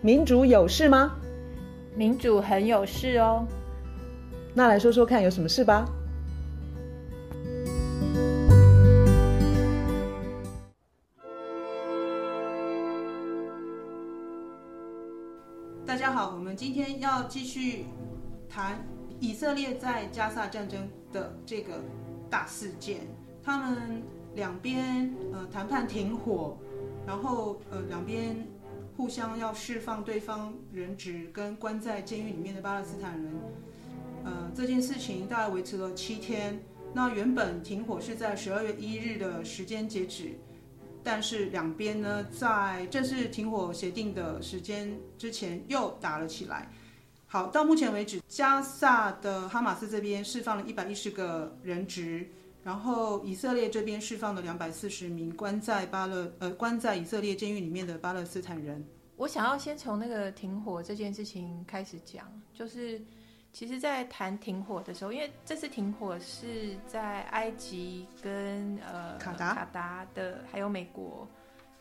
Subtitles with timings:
[0.00, 1.16] 民主有事吗？
[1.96, 3.44] 民主很有事哦。
[4.54, 5.84] 那来说说看，有什么事吧？
[15.84, 17.86] 大家好，我们今天要继续
[18.48, 18.78] 谈
[19.18, 21.72] 以色列在加萨战争的这个
[22.30, 23.00] 大事件。
[23.42, 24.00] 他们
[24.36, 26.56] 两边呃谈判停火，
[27.04, 28.46] 然后呃两边
[28.98, 33.32] 互相要释放对方人质跟关在监狱里面的巴勒斯坦人。
[34.24, 36.60] 呃，这件事情大概维持了七天。
[36.92, 40.32] 那原本停火是在十二月一日的时间截止。
[41.04, 46.68] 但是两边呢，在正式停火协定的时间之前又打了起来。
[47.28, 52.28] 好，到目前为止，加萨的哈马斯这边释放了一百一十个人质，
[52.68, 58.86] 然后以色列这边释放了两百四十名关在巴勒呃关在以色列监狱里面的巴勒斯坦人。
[59.16, 63.00] 我想要先从那个停火这件事情开始讲，就是。
[63.50, 71.26] 其实，在谈停火的时候，因为这次停火是在埃及跟呃卡达、卡达的，还有美国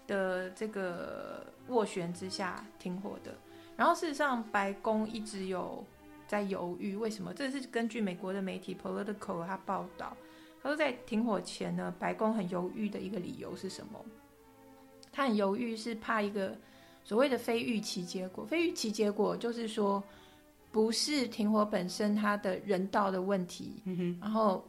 [0.08, 3.36] 的这个斡旋之下停火的。
[3.76, 5.84] 然后，事实上，白宫一直有
[6.26, 7.34] 在犹豫，为什么？
[7.34, 10.16] 这是根据美国的媒体 Political 他报道，
[10.68, 14.04] 他说在停火前呢，白宫很犹豫的一个理由是什么？
[15.14, 16.58] 他很犹豫是怕一个
[17.06, 18.46] 所谓的非预期结果。
[18.46, 20.04] 非预期结果就是说。
[20.70, 23.82] 不是停火本身它的人道的问题，
[24.20, 24.64] 然后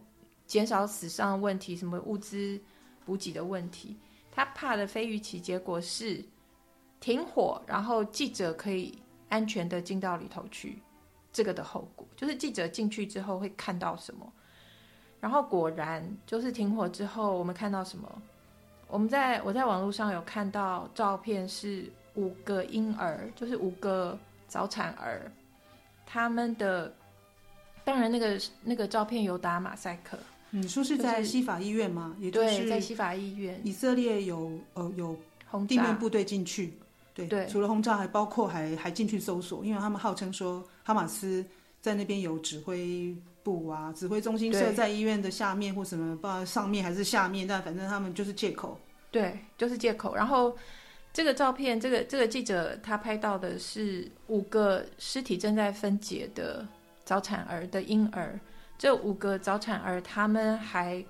[0.47, 2.59] 减少死伤的问题，什么物资
[3.05, 3.97] 补给的问题，
[4.31, 6.25] 他怕的非预期结果是
[6.99, 8.97] 停火，然后记者可以
[9.29, 10.81] 安全的进到里头去，
[11.31, 14.33] 这个的后果就是记者进去之后会看到什么，
[15.21, 18.23] 然后果然就是停火之后我们看到什么，
[18.87, 25.31] 我们在我在网络上有看到照片是五个婴儿，就是五个早产儿。
[26.07, 26.95] 他们的
[27.85, 30.19] 当然，那个那个照片有打马赛克。
[30.51, 32.17] 你说是在西法医院吗？
[32.19, 33.61] 也就是在西法医院。
[33.63, 35.15] 以色列有呃有
[35.67, 36.73] 地面部队进去，
[37.13, 41.45] 对对，除了轰炸，还包括还还进去搜索，因为他们号称说哈马斯
[41.83, 43.15] 在那边有指挥
[43.49, 48.79] 部啊，指挥中心设在医院的下面或什么，不知道上面还是下面，但反正他们就是借口。
[49.11, 50.15] 对，就是借口。
[50.15, 50.57] 然后。
[51.11, 56.65] 这个照片，这个这个记者他拍到的是五个尸体正在分解的
[57.05, 58.39] 早产儿的婴儿。
[58.77, 61.05] 这五个早产儿，他们还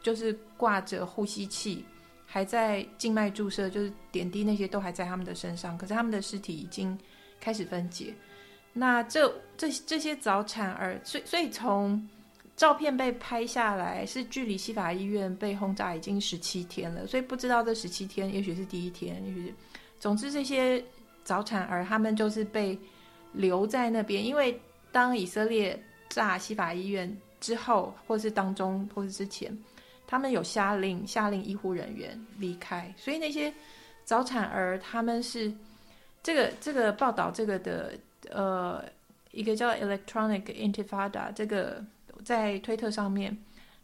[0.00, 1.84] 就是挂着呼吸器，
[2.26, 5.76] 还在静脉注射，就是点滴那些都还在他们的身上。
[5.76, 6.96] 可是他们的尸体已经
[7.40, 8.14] 开始分解。
[8.72, 12.08] 那这这这些早产儿，所以所以从。
[12.58, 19.54] 照片被拍下来是距离西法医院被轰炸已经十七天了，所以不知道这十七天，也许是第一天，也许是，
[20.00, 20.84] 总之这些
[21.22, 22.76] 早产儿他们就是被
[23.32, 29.56] 留在那边，因为当以色列炸西法医院之后，或是当中，或是之前，
[30.04, 33.54] 他们有下令下令医护人员离开，所以那些
[34.02, 35.54] 早产儿他们是
[36.24, 37.92] 这个这个报道这个的
[38.30, 38.84] 呃
[39.30, 41.84] 一个叫 Electronic Intifada 这个。
[42.24, 43.34] 在推特上面，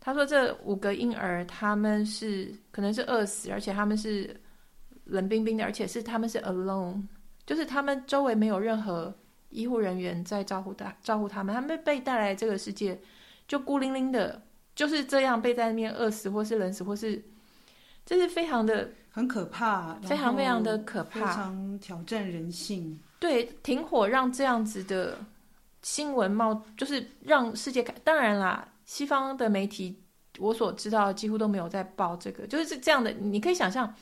[0.00, 4.39] 他说这五个婴儿他们是可能是饿死，而且他们是
[5.05, 7.00] 冷冰冰的，而且是他们是 alone，
[7.47, 9.15] 就是他们周围没有任何
[9.50, 13.00] 医护人员在照顾他照顾他们，他们被带来这个世界
[13.47, 14.43] 就孤零零的，
[14.75, 17.23] 就是这样被在那边饿死，或是冷死，或是
[18.05, 22.99] 这是非常的很可怕，非常非常的可怕，非常挑战人性。
[23.19, 25.19] 对，停火让这样子的。
[25.86, 29.94] 新闻冒就是让世界看，当然啦，西方的媒体
[30.38, 33.12] 我所知道几乎都没有在报这个，就是这样的。
[33.12, 33.94] 你可以想象，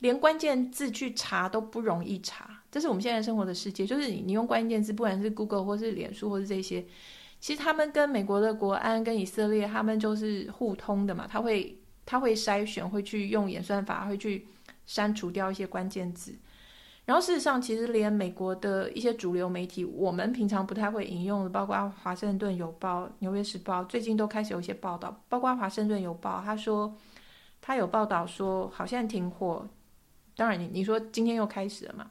[0.00, 3.86] 连关键字去查都不容易查，这是我们现在生活的世界。
[3.86, 6.84] 就是你你用关键字，不管是 Google 或是脸书或是这些，
[7.40, 14.46] 其实他们跟美国的国安跟以色列他们就是互通的嘛，他会他会筛选，会去用演算法，会去
[14.84, 16.34] 删除掉一些关键字。
[17.10, 25.20] 然后事实上，其实连美国的一些主流媒体，我们平常不太会引用的，包括《华盛顿邮报》、《纽约时报》，最近都开始有一些报道。
[25.28, 26.96] 包括《华盛顿邮报》，他说
[27.60, 29.68] 他有报道说，好像停火。
[30.36, 32.08] 当然你，你说今天又开始了嘛？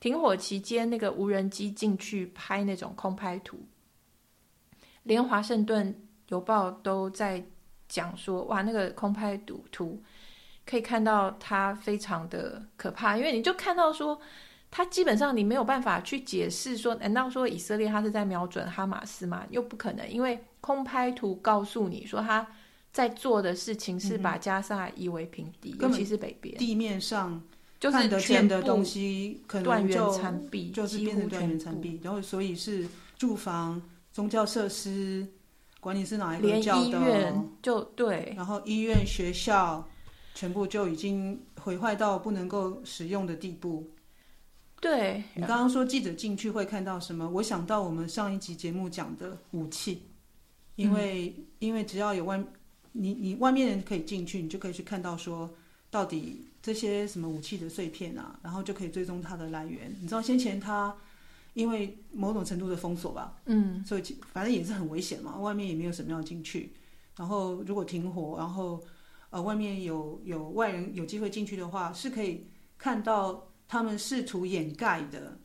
[0.00, 3.56] 停火期间，那个无人机进去拍那种空拍图，
[5.04, 5.94] 连《华盛顿
[6.26, 7.40] 邮报》都在
[7.88, 10.02] 讲说，哇，那个空拍图图。
[10.70, 14.20] 可以看到它非常的可怕，因为你就看到说，
[14.70, 19.44] 它基本上你没有办法去解释说，难道说以色列它是在瞄准哈马斯吗？
[19.50, 22.46] 又不可能，因为空拍图告诉你说他
[22.92, 27.42] 在做的事情是把加萨夷为平地，嗯、尤其是北边地面上
[27.80, 31.98] 就是看得见的东西，可能就断垣残壁，就是变成断垣残壁。
[32.02, 33.82] 然后，所以是住房、
[34.12, 35.26] 宗教设施，
[35.80, 39.88] 管你是哪一个教的，连医院就对，然后医院、学校，
[40.34, 43.90] 全部就已经毁坏到不能够使用的地步。
[44.80, 47.28] 对，你刚刚说记者进去会看到什么？
[47.28, 50.02] 我想到我们上一集节目讲的武器，
[50.76, 52.42] 因为、嗯、因为只要有外，
[52.92, 55.50] 你你外面人可以进去，你就可以去看到说
[55.90, 56.46] 到底。
[56.62, 59.96] 这些什么武器的碎片啊，然后就可以追踪它的来源。
[59.98, 60.94] 你知道先前它
[61.54, 66.70] 因为某种程度的封锁吧，嗯，所以反正也是很危险嘛，外面也没有什么要进去。
[67.16, 68.78] 然后如果停火，然后
[69.30, 72.46] 呃外面有有外人有机会进去的话，是可以
[72.76, 75.38] 看到他们试图掩盖的，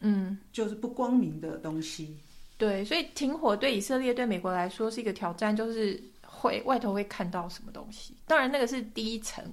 [0.00, 2.18] 嗯，就是不光明的东西。
[2.58, 8.14] 对，所以停火对以色列对美国来说是一个挑战，就是会外头会看到什么东西。
[8.26, 9.44] 当然那个是第一层。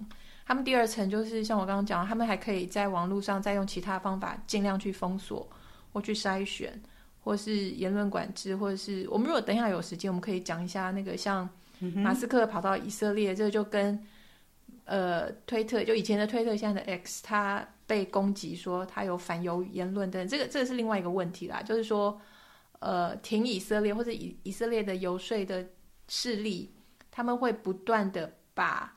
[0.46, 5.50] 他们第二层就是像我刚刚讲，他们还可以在网络上再用其他方法尽量去封锁
[5.94, 6.78] 或去筛选，
[7.22, 11.50] 或是言论管制，或者是我们如果等一下有时间，我们可以讲一下那个像
[11.96, 13.98] 马斯克跑到以色列，这个就跟
[14.86, 22.20] 呃推特就以前的推特，现在的 X，他被攻击说他有反犹言论等，这个这个是另外一个问题啦，就是说
[22.80, 25.66] 呃挺以色列或者以以色列的游说的
[26.08, 26.74] 势力，
[27.12, 28.96] 他们会不断的把。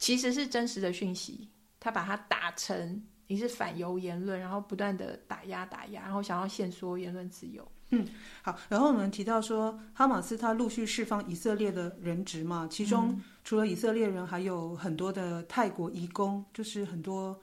[0.00, 1.50] 其实是真实的讯息，
[1.80, 7.68] 他把它打成你是反犹言论，然后不断的打压打压，然后想要限缩言论自由。
[7.90, 8.06] 嗯，
[8.42, 8.58] 好。
[8.68, 17.40] 然后我们提到说，哈马斯他陆续释放以色列的人质嘛，其中除了以色列人，还有很多的泰国移工，就是很多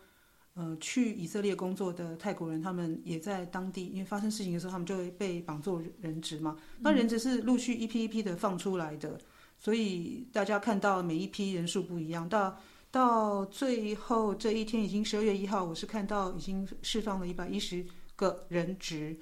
[0.53, 6.56] 呃去以色列工作的泰国人，他们也在当地，因为发生事情的时候，他们就会被绑做人质嘛。
[6.80, 9.19] 那人质是陆续一批一批的放出来的。
[9.57, 12.57] 所以大家看到每一批人数不一样，到
[12.91, 17.83] 到最后这一天已经十二月一号，我是看到已经释放了一百一十
[18.18, 19.18] 个人质，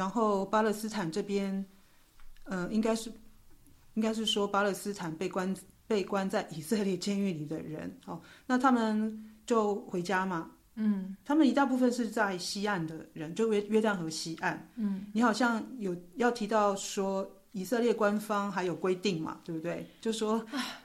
[0.00, 1.52] 然后巴勒斯坦这边，
[2.44, 3.12] 嗯、呃，应该是
[3.92, 5.54] 应该是说巴勒斯坦被关
[5.86, 17.30] 被关在以色列监狱里的人，哦，那他们就回家嘛，嗯，他们一大部分是在西岸的人，就约约旦河西岸，嗯，你好像有要提到说。
[17.52, 19.84] 以色列官方还有规定嘛，对不对？
[20.00, 20.40] 就说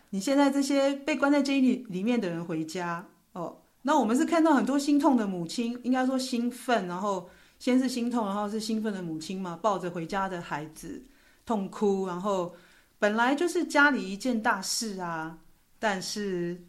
[0.10, 7.30] 你现在这些被关在监狱里面的人回家哦，那我们是看到很多心痛的母亲，应该说兴奋，然后
[7.60, 11.04] 先是心痛，然后是兴奋的母亲嘛，抱着回家的孩子
[11.46, 12.56] 痛哭，然后
[13.00, 15.38] 本来就是家里一件大事啊，
[15.80, 16.62] 但是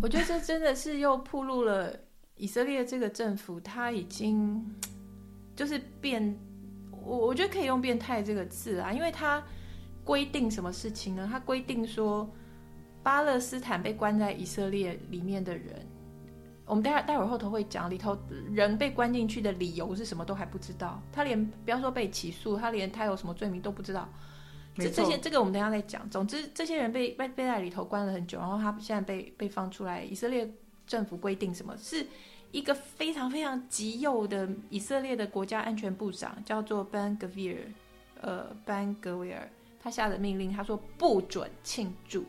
[0.00, 1.94] 我觉得这真的是又暴露了
[2.36, 4.64] 以色列这个政府，他已经
[5.56, 6.36] 就是变。
[7.04, 9.42] 我我觉得可以用“变态”这个字啊，因为他
[10.04, 11.28] 规定什么事情呢？
[11.28, 12.32] 他规定说，
[13.02, 15.84] 巴勒斯坦被关在以色列里面的人，
[16.72, 18.16] 我们待会待会儿后头会讲，里头
[18.50, 20.98] 人被关进去的理由是什么都还不知道。
[21.12, 24.08] 他连不要说被起诉，他连他有什么罪名都不知道。
[24.76, 26.08] 这这些这个我们等一下再讲。
[26.08, 30.50] 总之，这些人被被被在里头关了很久，然后他现在被被放出来，以色列
[30.86, 32.06] 政府规定什么是？
[32.52, 37.58] 一个非常非常极右的以色列的国家安全部长叫做 Ben Gvir，
[38.20, 39.40] 呃，Ben Gvir，
[39.78, 42.24] 他下的命令，他说不准庆祝，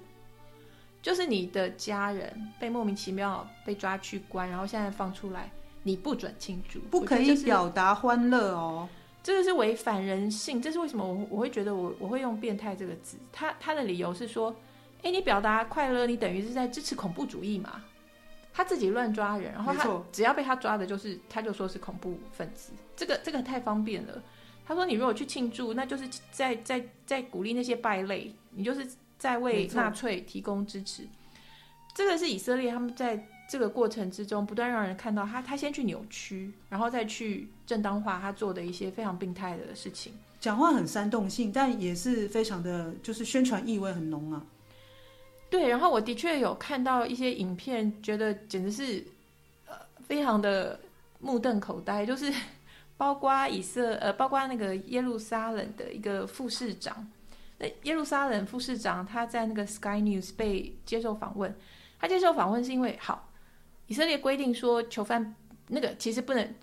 [1.03, 5.51] 就是你的家人被莫名其妙被抓去关，然后现在放出来，
[5.83, 8.89] 你不准庆祝，不可以表达欢乐哦，
[9.21, 14.55] 这个是违反人性，这是为什么我我会觉得我我会用变态这个字，他他的理由是说，
[15.03, 17.83] 哎，你表达快乐，你等于是在支持恐怖主义嘛。
[18.55, 22.71] 他自己乱抓人，然后他只要被他抓的，就是他就说是恐怖分子。
[22.95, 24.21] 这个这个太方便了。
[24.63, 28.87] 他说你如果去庆祝，那就是在在在鼓励那些败类，你就是
[29.23, 31.07] 在为纳粹提供支持。
[31.95, 40.11] 这个是以色列他们在这个过程之中不断让人看到他，他先去扭曲，然后再去正当化他做的一些非常病态的事情。
[40.41, 44.43] 讲话很煽动性，但也是非常的就是宣传意味很浓啊。
[45.49, 49.05] 对，然后我的确有看到一些影片，觉得简直是
[49.67, 49.75] 呃
[50.05, 50.77] 非常的
[51.21, 52.29] 目瞪口呆，就是
[52.97, 57.07] 包括以色呃，包括那个耶路撒冷的一个副市长，
[57.57, 61.55] 那耶路撒冷副市长他在那个 Sky News 被接受访问，
[61.99, 63.29] 他接受访问是因为好，
[63.87, 65.35] 以色列规定说囚犯
[65.67, 66.55] 那个其实不能，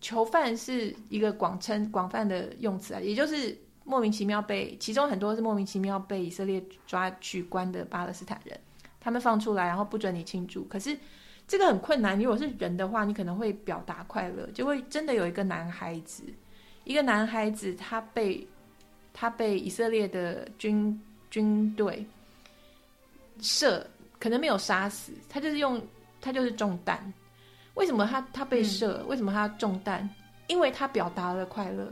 [0.00, 3.56] 囚犯是一个广称广泛的用词啊，也就是。
[3.88, 8.58] 莫名其妙被，其中很多是莫名其妙被以色列抓去关的巴勒斯坦人，
[8.98, 10.64] 他们放出来，然后不准你庆祝。
[10.64, 10.98] 可是
[11.46, 16.24] 这个很困难，如果是人的话，你可能会表达快乐，就会真的有一个男孩子，
[16.82, 18.44] 一个男孩子他被
[19.18, 22.04] 他被以色列的军军队
[23.40, 23.86] 射，
[24.18, 25.82] 可能没有杀死，他就是用
[26.20, 27.10] 他就是中弹。
[27.72, 29.02] 为什么他他被射？
[29.08, 30.06] 为什么他中弹？
[30.48, 31.90] 因为他表达了快乐。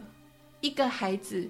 [0.61, 1.49] 一个孩子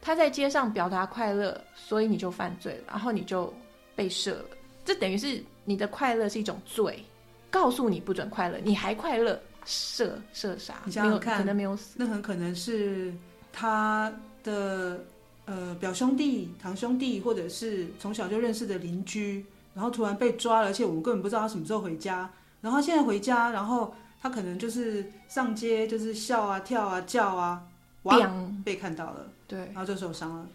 [0.00, 3.52] 他在街上表达快乐，所以你就犯罪了，然后你就
[3.94, 4.44] 被射了。
[4.86, 7.04] 这等于是你的快乐是一种罪，
[7.50, 13.14] 告诉你不准快乐，你还快乐，射射杀，你想想看，可能没有死，那很可能是
[13.52, 14.10] 他
[14.44, 15.04] 的
[15.46, 27.60] 呃表兄弟、堂兄弟，或者是从小就认识的邻居，然后突然被抓了，而且我们根本不知道他什么时候回家，然后现在回家，然后他可能就是上街就是笑啊、跳啊、叫啊，
[28.04, 28.16] 哇，
[28.64, 30.46] 被看到了，对，然后就受伤了。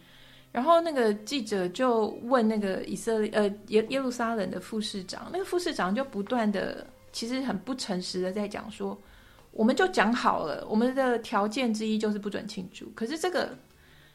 [0.51, 8.97] 然后那个记者就问那个以色列呃耶耶路撒冷的副市长，那个副市长就不断的其实很不诚实的在讲说，
[9.51, 12.91] 我们就讲好了，我们的条件之一就是不准庆祝。
[12.95, 13.55] 可是这个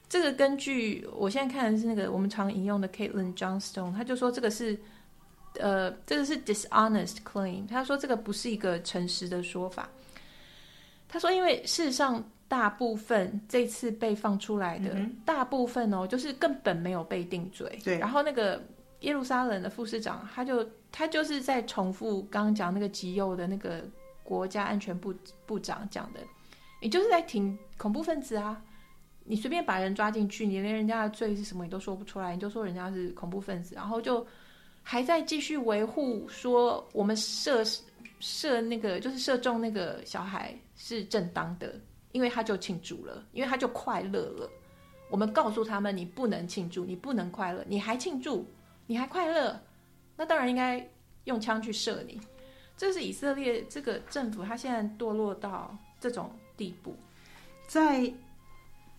[0.09, 4.79] 这个根据我现在看的是那个我们常引用的 Caitlin Johnstone，他就说这个是
[5.61, 9.89] 呃这个是 dishonest claim，他说这个不是一个诚实的说法。
[11.09, 12.23] 他说因为事实上。
[12.47, 17.81] 大部分这次被放出来的、嗯、大部分哦，就是根本没有被定罪。
[17.83, 18.63] 对，然后那个
[19.01, 23.83] 耶路撒冷的副市长，他就他就是在重复刚刚讲那个极右的那个
[24.23, 25.13] 国家安全部
[25.47, 26.21] 部长讲的，
[26.81, 28.63] 也就是在挺恐怖分子啊！
[29.25, 34.27] 你随便把人抓进去，你连人家的罪是什么你都说不出来，你就说人家是恐怖分子，然后就
[34.83, 37.63] 还在继续维护说我们射
[38.21, 41.75] 射那个就是射中那个小孩是正当的。
[42.13, 44.49] 因为他就庆祝了，因为他就快乐了。
[45.11, 48.47] 我们告诉他们，你不能庆祝，你不能快乐，你还庆祝，
[48.87, 49.61] 你还快乐，
[50.15, 50.89] 那当然应该
[51.25, 52.21] 用枪去射你。
[52.77, 56.95] 这是以色列这个政府，他现在堕落到这种地步。
[57.67, 58.09] 在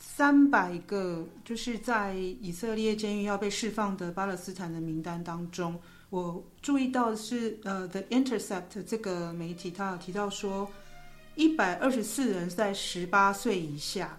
[0.07, 10.69] 三百个就是在以色列监狱要被释放的巴勒斯坦的名单当中，我注意到的是，呃，The Intercept 这个媒体，他有提到说。
[11.37, 14.17] 一百二十四人在十八岁以下，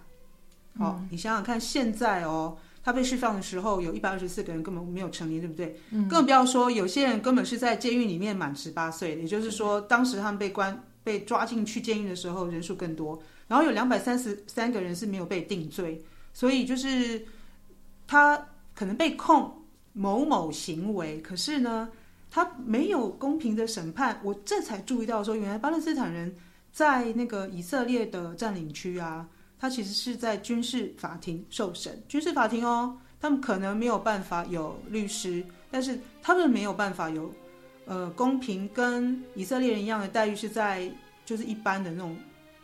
[0.77, 5.79] 好、嗯，你想想看，现在哦，他被释放的时候，有一百二十四个人根本没有成年，对不对？
[5.89, 13.17] 嗯，更不要说有些人根本是在监狱里面满十八岁的，也就是说，当时他们被关、被抓进去监狱的时候，人数更多。
[13.47, 17.25] 然后有两百三十三个人是没有被定罪，所以就是
[18.05, 18.37] 他
[18.75, 19.49] 可能被控
[19.93, 21.89] 某某行为，可是呢，
[22.29, 24.19] 他没有公平的审判。
[24.21, 26.35] 我这才注意到说，原来巴勒斯坦人。
[26.73, 29.27] 在那个以色列的占领区啊，
[29.59, 31.99] 他其实是在军事法庭受审。
[32.07, 37.33] 军事法庭哦，他们可能没有办法有律师，但是他们没有办法有
[37.87, 40.87] 呃公平跟以色列人一样的待遇，是在
[41.25, 42.15] 就是一般的那种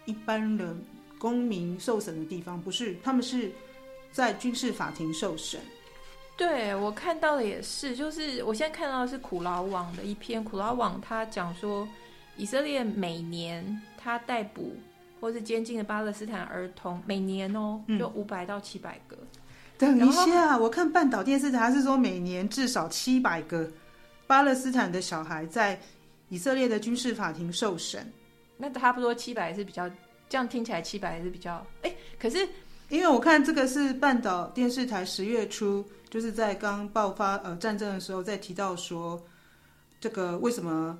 [0.05, 0.75] 一般的
[1.17, 3.51] 公民受审的地方，不是，他们是
[4.11, 5.59] 在军事法庭受审。
[6.37, 11.87] 对，我看到的也是，就是我现在看到的是苦劳网的一篇，苦劳网他讲说。
[12.35, 14.75] 以色列每年他逮捕
[15.21, 19.15] 或是监禁的巴勒斯坦儿童，每年哦就五百到七百个。
[19.77, 23.71] 等一下，我看半岛电视台是说每年至少七百个
[24.27, 25.79] 巴勒斯坦的小孩在
[26.29, 28.11] 以色列的军事法庭受审。
[28.57, 29.89] 那差不多七百是比较，
[30.29, 32.47] 这样听起来七百是比较哎，可是
[32.89, 39.21] 因为我看这个是半岛电视台十月初就是在刚爆发呃战争的时候在提到说
[39.99, 40.97] 这个为什么。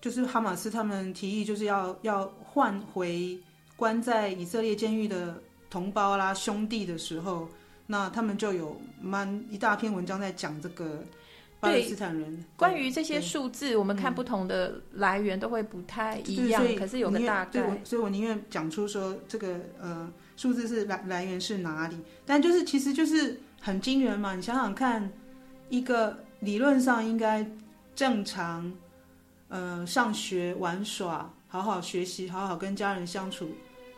[0.00, 3.38] 就是哈马斯他们提议，就是要要换回
[3.76, 5.40] 关在以色列监狱的
[5.70, 7.48] 同胞啦、兄弟的时候，
[7.86, 11.04] 那他们就有蛮一大篇文章在讲这个
[11.62, 12.44] 巴勒斯坦人。
[12.56, 17.62] 关于这些数字，我们看不同的来源都会不太一样，可是有个大概。
[17.62, 24.34] 所以，所以我宁愿讲出说这个呃数字是来来源是哪里，但就是其实就是很惊人嘛。
[24.34, 25.08] 你想想看，
[25.68, 27.46] 一个理论上应该
[27.94, 28.72] 正常。
[29.54, 33.50] 呃，上学玩耍，好好学习，好好跟家人相处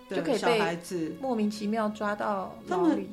[0.09, 2.93] 的小孩子，莫名其妙抓到牢里。
[2.93, 3.07] 他们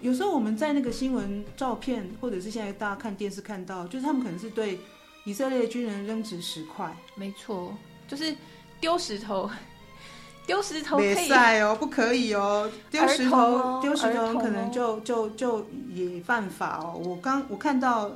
[0.00, 4.78] 有时候我们在那个新闻照片，或者是现在大家看电视看到，就是他们可能是对
[5.24, 6.94] 以色列军人扔掷石块。
[7.14, 7.74] 没错，
[8.06, 8.34] 就是
[8.80, 9.50] 丢石头，
[10.46, 11.14] 丢石头可以。
[11.14, 17.00] 别赛哦，不可以哦，丢石头，丢石头可能就就就也犯法哦。
[17.04, 18.10] 我刚我看到。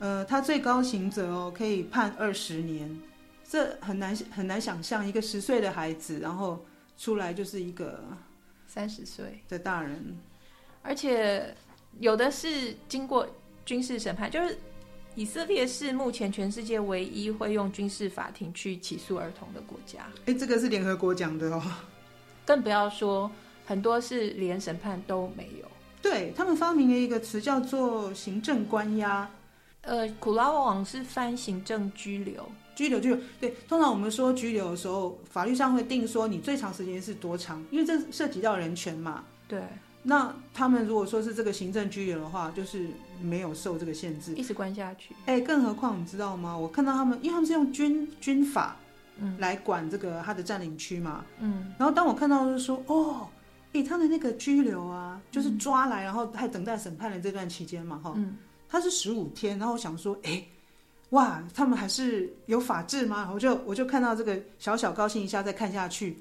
[0.00, 3.00] 呃，他最高刑责哦，可以判二十年，
[3.48, 6.62] 这很难很难想象，一个十岁的孩子，然后
[6.98, 8.04] 出来就是一个
[8.66, 10.18] 三十岁的大人，
[10.84, 11.52] 而且
[11.98, 13.26] 有的是经过
[13.64, 14.56] 军事审判，就是
[15.14, 20.06] 以色列是目前全世界唯一会用军事法庭去起诉儿童的国家。
[20.26, 21.62] 哎，这个是联合国讲的哦，
[22.44, 23.30] 更不要说
[23.64, 25.66] 很多是连审判都没有。
[26.02, 29.28] 对，他们发明了一个词叫做行政关押。
[29.80, 33.54] 呃，苦劳网是翻行政拘留，拘留拘留对。
[33.68, 39.24] 通常我们说拘留的时候，法律上会定说你最长时间是多长，因为这涉及到人权嘛。
[39.48, 39.62] 对。
[40.06, 42.88] 那他们如果说是这个行政拘留的话，就是
[43.22, 45.16] 没有受这个限制，一直关下去。
[45.24, 46.54] 哎，更何况你知道吗？
[46.54, 48.76] 我看到他们，因为他们是用军军法，
[49.16, 51.72] 嗯，来管这个他的占领区嘛，嗯。
[51.78, 53.26] 然后当我看到就是说，哦，
[53.72, 58.36] 哎，他的那个拘留啊，就是抓来，然后还等待审判的这段期间嘛，哈，嗯，
[58.68, 59.58] 他是十五天。
[59.58, 60.44] 然后我想说，哎，
[61.10, 63.30] 哇，他们还是有法治吗？
[63.32, 66.18] 我就我就看到这个小小高兴一下，再看下去，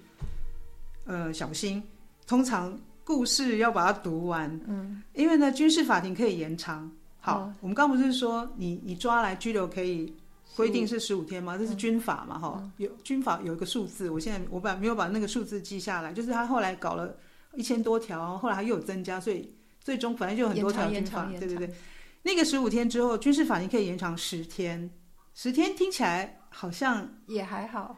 [1.03, 1.83] 呃，小心，
[2.25, 2.79] 通常。
[3.03, 6.89] 故事要把它读完，嗯，因为呢，军事法庭可以延长。
[7.19, 10.13] 好，哦、我们刚不是说你你抓来拘留可以
[10.55, 11.57] 规定是十五天吗？
[11.57, 17.15] 这是军法嘛，哈、嗯，有军法有一个数字，我现在我把没有把那个数字记下来，就是他后来搞了
[17.55, 21.73] 一千多条，后来他又有增加，所以最终反正就很多条军法，对对对。
[22.21, 24.89] 那个十五天之后，军事法庭可以延长十天，
[25.33, 27.97] 十天听起来好像也还好，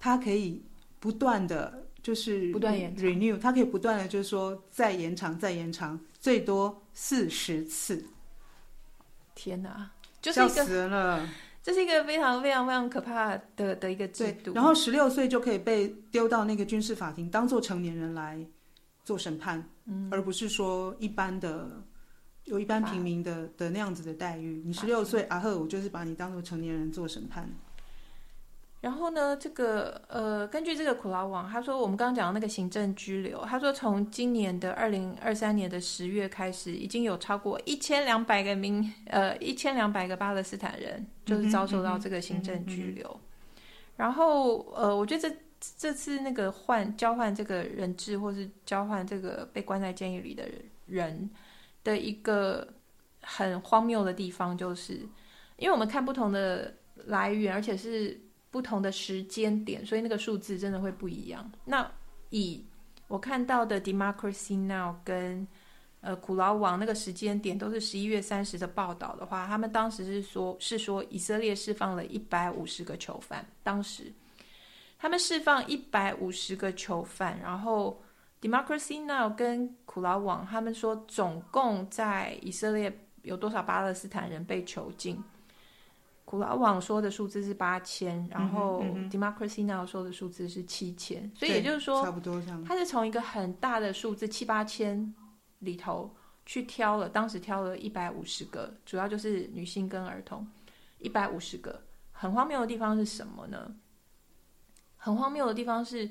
[0.00, 0.62] 它可以
[0.98, 1.87] 不断的。
[2.02, 8.04] 就是不断延 renew，它可以不断的，就是说再延长、再延长，最多四十次。
[9.34, 9.90] 天哪，
[10.20, 11.28] 就是一个笑死人了！
[11.62, 14.54] 这是一个非常非常非常可怕的的一个制度。
[14.54, 18.42] 然后十六岁就可以被丢到那个军事法庭，当做成年人来
[19.04, 21.82] 做审判，嗯，而不是说一般的
[22.44, 24.62] 有一般平民的的那样子的待遇。
[24.64, 27.48] 你十六岁，阿赫，我就是把你当做成年人做审判。
[28.80, 43.04] 然后呢，这个呃，根据这个苦劳网，他说我们刚刚讲的那个行政拘留，他说从今年的二零二三年的十月开始，已经有超过一千两百个民呃一千两百个巴勒斯坦人就是遭受到这个行政拘留。
[43.08, 43.62] 嗯嗯嗯、
[43.96, 45.36] 然后呃，我觉得这
[45.76, 50.44] 这次那个换交换这个人质，或是交换这个被关在监狱里的
[50.86, 51.28] 人
[51.82, 52.68] 的一个
[53.22, 55.00] 很荒谬的地方，就是
[55.56, 56.74] 因为我们看不同的
[57.06, 58.20] 来源，而且是。
[58.50, 61.50] 不同的时间点，所以那个数字真的会不一样。
[61.64, 61.90] 那
[62.30, 62.64] 以
[63.06, 65.46] 我看到的 Democracy Now 跟
[66.00, 73.44] 呃苦劳网那个时间点都是十一月三十的报道的话，他们当时是说，是说以色列释放了一百五十个囚犯。
[73.62, 74.12] 当时
[74.98, 78.00] 他们释放一百五十个囚犯，然后
[78.40, 85.22] Democracy Now 跟苦劳网他们说，总共在以色列有多少巴勒斯坦人被囚禁？
[86.28, 92.62] 苦劳网说的数字是八千，然后 Democracy Now 说的数字是七千，嗯，所以也就是说，差不多这样。
[92.64, 95.14] 他是从一个很大的数字七八千
[95.60, 96.14] 里头
[96.44, 100.46] 去挑了，当时挑了一百五十个，主要就是女性跟儿童，
[100.98, 101.80] 一百五十个。
[102.12, 103.74] 很荒谬的地方是什么呢？
[104.98, 106.10] 很荒谬的地方是，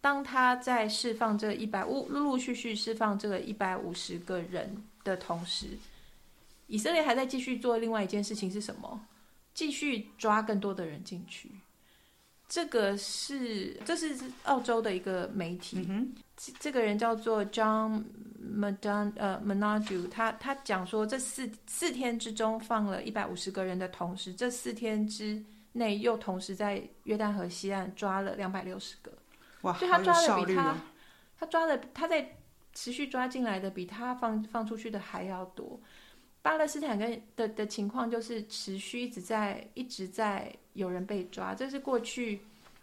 [0.00, 5.66] 当他在释放这一百五，陆陆续续释放这个一百五十个人的同时，
[6.68, 8.98] 以色列还在继续做另外一件事情是什么？
[9.58, 11.50] 继续抓更多的人进去，
[12.48, 16.14] 这个是这是澳洲的一个媒体，嗯、
[16.60, 18.04] 这个人叫做 John
[18.40, 29.10] Madon 呃 Manaju，他他讲说，这四四天之中放了一百五十个人的同时，这四天之内又同时在约旦河西岸抓了两百六十个，
[29.62, 30.76] 哇，所以他抓的比他
[31.36, 32.36] 他抓的他在
[32.72, 35.80] 持续抓进来的比他放放出去的还要多。
[36.40, 42.40] 巴勒斯坦跟的的情况就是持续一直在一直在有人被抓，这是过去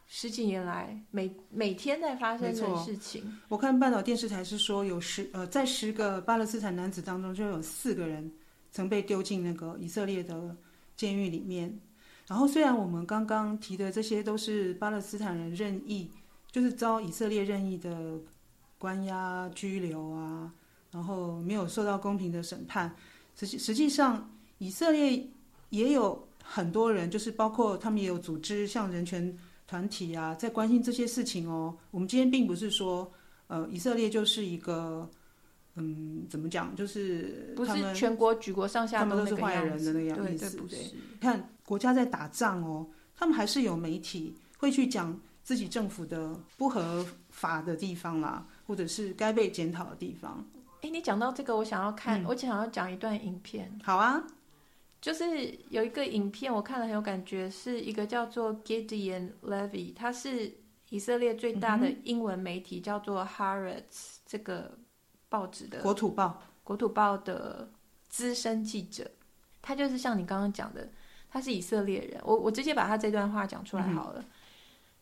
[0.08, 3.24] 十几年来每每天在发生的事情。
[3.48, 8.32] 我看半岛电视台是说有十呃在十个巴勒斯坦男子当中就有四个人
[8.72, 10.56] 曾被丢进那个以色列的
[10.96, 11.80] 监狱里面。
[12.28, 16.12] 然后虽然我们刚刚提的这些都是巴勒斯坦人任意
[16.52, 18.20] 就是遭以色列任意的
[18.78, 20.52] 关押拘留啊，
[20.92, 22.94] 然后没有受到公平的审判。
[23.38, 25.28] 实际实际上，以色列
[25.70, 31.76] 也有很多人，就是包括他们也有组织，像人权团体啊，在关心这些事情哦。
[31.92, 33.12] 我们今天并不是说，
[33.48, 35.10] 呃，以色列就是一个，
[35.76, 40.58] 嗯，怎么讲，就是不是全国举国上下他们都是坏人的那个样子。
[40.70, 40.80] 对，
[41.20, 50.46] 看国家在打仗哦，他们还是有媒体会去讲自己政府的不合法的地方啦，或者是该被检讨的地方。
[50.86, 53.76] 哎，你讲到这个，我想要看，嗯、我想要讲一段影片。
[53.84, 54.24] 好啊，
[55.02, 60.54] 就是有一个影片，我看了很有感觉，是一个叫做 Gideon Levy，他是
[60.90, 64.78] 以色列最大的英文媒体，嗯、叫做 Haaretz 这个
[65.28, 67.68] 报纸的国土报国土报的
[68.08, 69.10] 资深记者。
[69.64, 70.88] 他就是像你刚刚讲的，
[71.32, 72.22] 他是以色列人。
[72.24, 74.22] 我我直接把他这段话讲出来好了。
[74.22, 74.26] 嗯、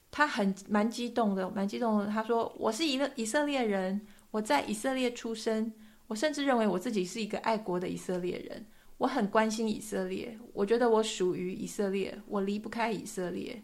[0.09, 2.07] 他很蛮激动的，蛮激动的。
[2.07, 3.99] 他说：“我是一个以色列人。”
[4.33, 5.71] 我在以色列出生，
[6.07, 8.65] 我甚至认为我自己是一个爱国的以色列人。
[8.97, 13.61] 我很关心以色列，我觉得我属于以色列，我离不开以色列。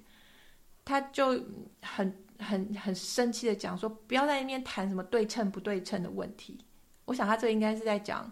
[0.86, 1.44] 他就
[1.82, 6.60] 很很很生气的讲说，不要在那边谈什么对称不对称的问题。
[7.06, 8.32] 我想他这应该是在讲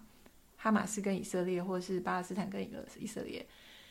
[0.58, 2.62] 哈马斯跟以色列，或者是巴勒斯坦跟
[3.00, 3.44] 以色列。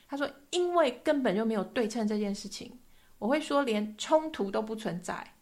[0.06, 2.78] 他说，因为根本就没有对称这件事情，
[3.18, 5.34] 我会说连冲突都不存在。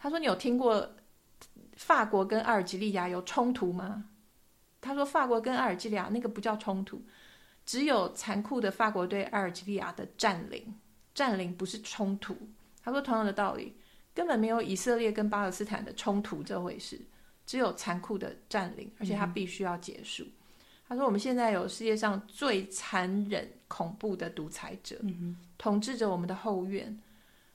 [0.00, 0.96] 他说，你有听过
[1.80, 4.04] 法国跟阿尔及利亚有冲突吗？
[4.82, 7.02] 他说，法国跟阿尔及利亚那个不叫冲突，
[7.64, 10.78] 只有残酷的法国对阿尔及利亚的占领，
[11.14, 12.36] 占领不是冲突。
[12.84, 13.74] 他说，同样的道理，
[14.14, 17.00] 根本没有以色列跟巴勒斯坦的冲突这回事，
[17.46, 20.24] 只有残酷的占领，而且它必须要结束。
[20.86, 25.00] 他说，我们现在有世界上最残忍、恐怖的独裁者，
[25.56, 27.00] 统治着我们的后院。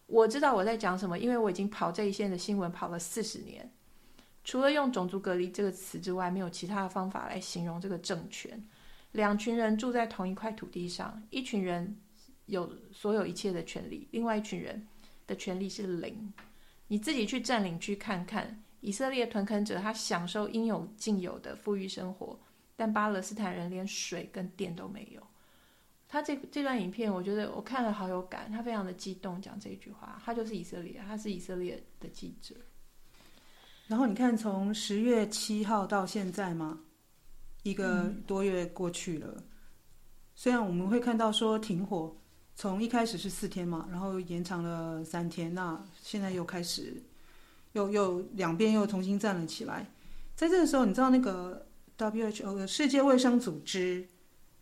[0.07, 3.71] 我知道我在讲什么，因为我已经跑这一线的新闻跑了四十年。
[4.45, 8.63] 除了用种族隔离这个词之外，没有其他的方法来形容这个政权。
[9.11, 11.97] 两群人住在同一块土地上，一群人
[12.45, 14.87] 有所有一切的权利，另外一群人
[15.25, 16.31] 的权利是零。
[16.87, 22.39] 你自己去占领区看看，以色列屯垦者他享受应有尽有的富裕生活，
[22.75, 25.21] 但巴勒斯坦人连水跟电都没有。
[26.07, 30.21] 他这这段影片，我觉得我看了好有感，他非常的激动讲这句话。
[30.23, 32.53] 他就是以色列，他是以色列的记者。
[33.87, 36.79] 然后你看，从十月七号到现在嘛，
[37.61, 39.27] 一个多月过去了。
[39.37, 39.43] 嗯。
[40.33, 42.15] 虽然我们会看到说停火，
[42.55, 46.99] 从一开始是四天嘛，然后延长了三天，那现在又开始，
[47.73, 49.85] 又又两边又重新站了起来。
[50.35, 54.03] 在这个时候，你知道那个 WHO 的世界卫生组织，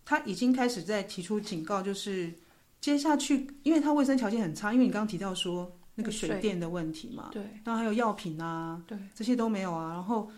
[0.04, 2.34] 他已经开始在提出警告，就是
[2.82, 5.72] 接下去，因为它卫生条件很差，因为你刚刚提到说。
[5.96, 9.94] 那个水电的问题嘛，对，然后还有药品啊，对，这些都没有啊。
[9.94, 10.32] 然后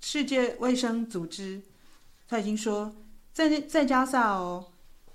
[0.00, 1.60] 世界卫生组织
[2.28, 2.94] 他已经说，
[3.32, 4.72] 在在加萨哦，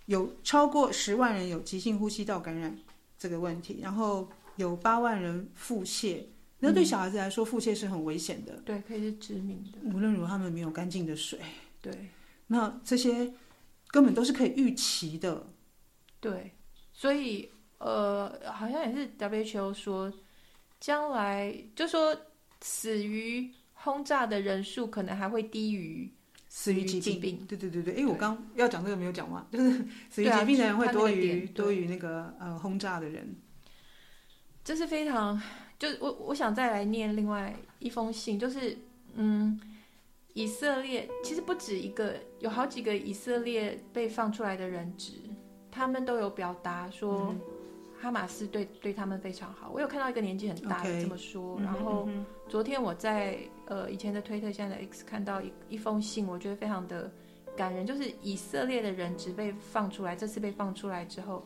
[0.07, 2.77] 有超过十万人有急性呼吸道感染
[3.17, 6.25] 这个问题，然后有八万人腹泻。
[6.59, 9.79] 那对小孩子来说，腹泻是很危险的，嗯，对，可以是致命的。
[9.93, 11.39] 无论如何，他们没有干净的水，
[11.81, 12.09] 对，
[12.47, 13.33] 那这些
[13.87, 15.47] 根本都是可以预期的，
[16.19, 16.51] 对，
[16.91, 17.49] 所以。
[17.85, 20.11] 呃，好像也是 WHO 说，
[20.79, 22.17] 将来就说
[22.59, 26.11] 死于轰炸的人数可能还会低于
[26.49, 27.45] 死于疾病。
[27.47, 33.35] 对对对对，哎，我刚要讲这个没有讲完， 就是死于疾病的人会多于、啊、多于那个呃轰炸的人。
[34.63, 35.39] 这是非常，
[35.77, 38.75] 就我我想再来念另外一封信，就是
[39.13, 39.61] 嗯，
[40.33, 45.11] 以色列其实不止一个，有好几个以色列被放出来的人质，
[45.69, 47.27] 他们都有表达说。
[47.29, 47.39] 嗯
[48.05, 51.57] 哈马斯对对他们非常好，我有看到一个年纪很大的这么说。
[51.57, 51.63] Okay.
[51.63, 52.07] 然后
[52.47, 57.11] 昨天我在呃以前的推特，现在的 X 看到一一封信，我觉得非常的
[57.57, 61.43] 感人，就是以色列的人质被放出来，这次被放出来之后，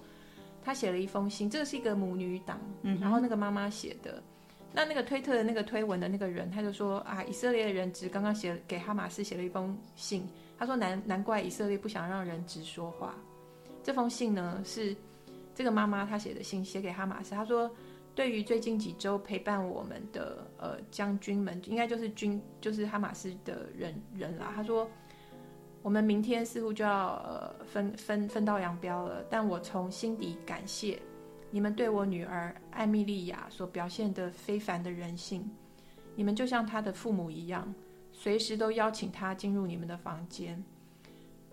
[0.62, 2.60] 他写了一封信，这个是一个母女档，
[3.00, 4.22] 然后那个妈妈写的，
[4.74, 13.16] 那那个推特的那个推文的那个人，他就说啊，以色列的人质刚刚写给哈马斯写了一封信，他说难难怪以色列不想让人质说话，
[13.82, 14.94] 这封信呢是。
[15.60, 17.70] 这个妈妈她写的信写给哈马斯，她说
[18.16, 24.90] ：“对于最近几周陪伴我们的呃将军们，应该就是军，就是哈马斯的人人啦。”她说
[25.84, 30.98] ：“我们明天似乎就要呃分分分道扬镳了，但我从心底感谢
[31.52, 35.46] 你们对我女儿艾米莉亚所表现的非凡的人性。
[36.16, 37.76] 你们就像她的父母一样，
[38.14, 40.64] 随时都邀请她进入你们的房间。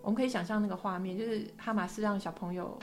[0.01, 2.79] 我们可以想象那个画面，就是哈马斯让小朋友。”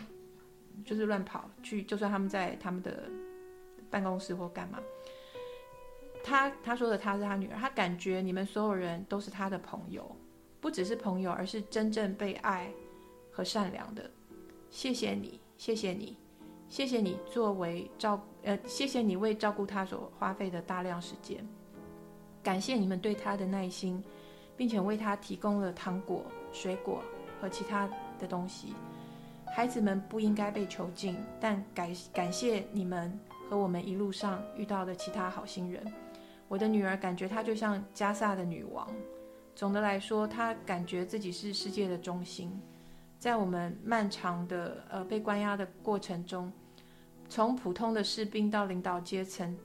[0.84, 3.10] 就是乱跑去，就算他们在他们的
[3.90, 4.80] 办公室或干嘛，
[6.24, 10.16] 他他说的他是他女儿，他感觉你们所有人都是他的朋友，
[10.62, 12.72] 不只是朋友，而是真正被爱
[13.32, 14.10] 和善良的。
[14.70, 16.18] 谢谢你，谢谢你，
[16.70, 21.48] 谢谢你作为照呃，谢谢你为照顾他所花费的大量时间，
[22.42, 24.04] 感谢你们对他的耐心，
[24.58, 27.04] 并且为他提供了糖果、水果
[27.40, 28.74] 和其他的东西。
[29.56, 35.86] 孩子们不应该被囚禁，但感感谢你们和我们一路上遇到的其他好心人。
[36.48, 38.92] 我的女儿感觉她就像加萨的女王。
[39.54, 42.60] 总的来说，她感觉自己是世界的中心。
[43.20, 46.52] 在我们漫长的呃被关押的过程中，
[47.30, 49.56] 从普通的士兵到领导阶层，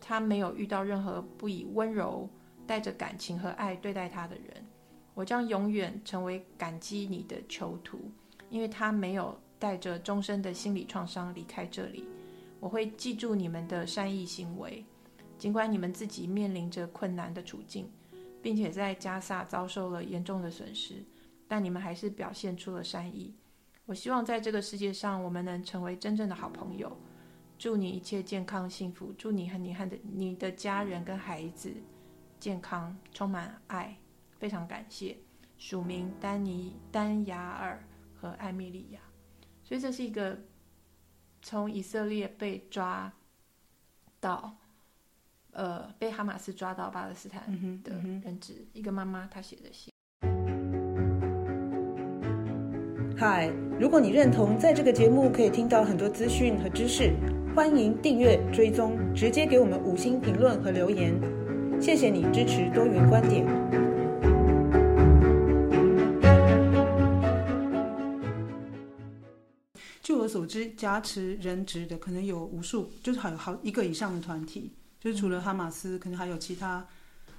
[0.00, 2.26] 她没有遇到任何不以温柔、
[2.66, 4.64] 带着感情和爱对待她的人。
[5.12, 8.10] 我将永远成为感激你的囚徒。
[8.48, 12.04] 因为他没有带着终身的心理创伤离开这里，
[12.60, 14.84] 我会记住你们的善意行为，
[15.38, 17.90] 尽管你们自己面临着困难的处境，
[18.42, 21.04] 并且在加萨遭受了严重的损失，
[21.48, 23.34] 但你们还是表现出了善意。
[23.84, 26.96] 我希望在这个世界上，我们能成为真正的好朋友。
[27.58, 31.72] 祝你一切健康幸福，祝你和你和的你的家人跟孩子
[32.38, 33.96] 健康，充满爱。
[34.38, 35.16] 非常感谢，
[35.56, 37.82] 署名丹尼、丹雅尔
[38.20, 39.00] 和艾米莉亚。
[39.62, 40.38] 所以这是一个
[41.42, 43.12] 从以色列被抓
[44.20, 44.56] 到，
[45.52, 47.42] 呃，被哈马斯抓到巴勒斯坦
[47.82, 49.92] 的人质，一个妈妈她写的信。
[53.18, 53.50] 嗨，
[53.80, 57.12] 如果你认同在这个节目可以听到很多资讯和知识，
[57.54, 61.18] 欢迎订阅追踪，直接给我们五星评论和留言。
[61.80, 63.46] 谢谢你支持多元观点。
[70.36, 74.70] 所知，挟持人质的可能有无数，就是还有好一个以上的团体，
[75.00, 76.86] 就是除了哈马斯，可能还有其他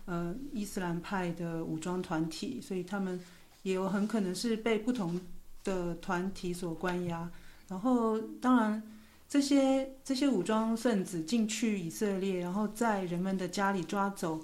[0.05, 3.19] 呃伊斯兰派的武装团体，所以他们
[3.63, 5.19] 也有很可能是被不同。
[5.63, 7.29] 的团体所关押，
[7.67, 8.81] 然后当然
[9.27, 14.39] 这些这些武装分子进去以色列，然后在人们的家里抓走，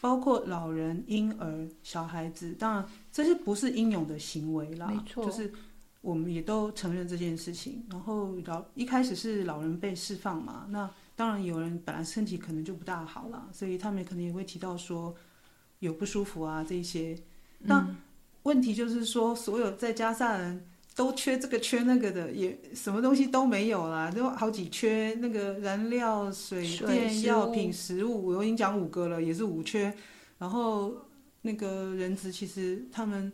[0.00, 5.52] 包括老人、婴儿、小孩子，当然这些不是英勇的行为啦，没错，就是
[6.00, 7.84] 我们也都承认这件事情。
[7.90, 15.14] 然后老一开始是老人被释放嘛，那当然有人本来身体可能就不大好了，所以他们可能也会提到说
[15.78, 17.18] 有不舒服啊这些。
[17.58, 17.96] 那、嗯
[18.44, 29.92] 问题就是说，所有在加萨人都缺这个缺那个的，也什么东西都没有啦，都好几缺那个燃料、水电、药品、食物，我已经讲五个了，也是五缺。
[30.38, 30.94] 然后
[31.42, 33.30] 那个人质其实他们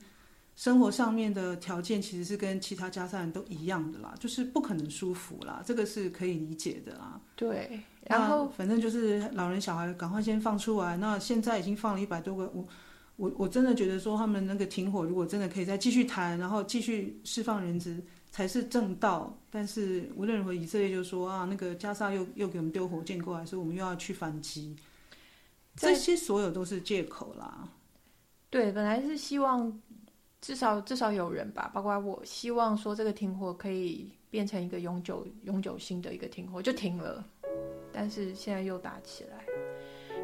[0.56, 7.20] 生活上面的条件其实是跟其他加沙人都一样的啦，就是不可能舒服啦，这个是可以理解的啦。
[7.36, 12.66] 对，然后反正就是老人小孩赶快先放出来，那现在已经放了一百多个我。
[13.16, 19.38] 我我真的觉得说，他们那个停火，如果真的可以再继续谈，然后继续释放人质，才是正道。
[19.48, 24.74] 但是无论如何，以色列就说啊，那个加沙又又给我们丢火箭过来，所以我们又要去反击。
[25.76, 27.68] 这些所有都是借口啦。
[28.50, 29.80] 对，本来是希望
[30.44, 37.24] 至少至少有人吧，包括我希望说这个停火可以变成一个永久永久性的一个停火，就停了。
[37.90, 39.42] 但是现在又打起来。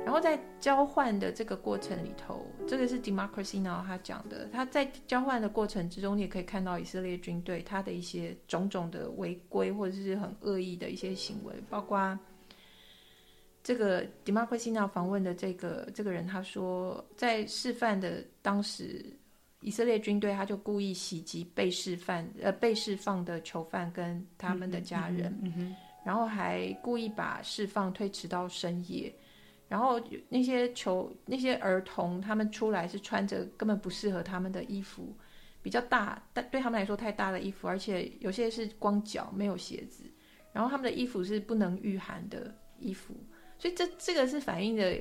[0.04, 4.46] 然后在交换的这个过程里头，这个是 Democracy Now 他讲的。
[4.52, 12.18] 他在交换的过程之中，你也可以看到以色列军队他的一些种种的违规或者是很恶意的一些行为，包括
[13.62, 19.04] 这个 Democracy Now 访问的这个这个人，他说在示范的当时，
[19.61, 29.14] 以色列军队他就故意袭击被释放呃被释放的囚犯跟他们的家人，嗯嗯嗯、然后还故意把释放推迟到深夜。
[29.68, 35.16] 然后那些囚那些儿童，他们出来是穿着根本不适合他们的衣服，
[35.62, 40.03] 比较大，但对他们来说太大的衣服，而且有些是光脚没有鞋子，
[40.53, 43.14] 然后他们的衣服是不能御寒的衣服，
[43.59, 45.01] 所以这这个是反映的，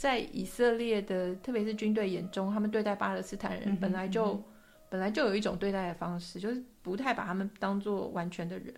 [0.00, 4.44] 在以色列的特别是军队眼中，他们对待巴勒斯坦人本来就、嗯嗯、
[4.88, 8.74] 本来就有一种对待的方式，就是不太把他们当做完全的人，